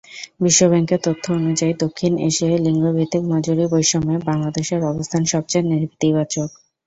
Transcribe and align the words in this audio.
বিশ্বব্যাংকের 0.41 0.99
তথ্য 1.03 1.25
অনুযায়ী, 1.33 1.73
দক্ষিণ 1.83 2.13
এশিয়ায় 2.27 2.63
লিঙ্গভিত্তিক 2.65 3.23
মজুরিবৈষম্যে 3.31 4.17
বাংলাদেশের 4.29 4.81
অবস্থান 4.91 5.21
সবচেয়ে 5.25 5.67
নেতিবাচক। 5.71 6.49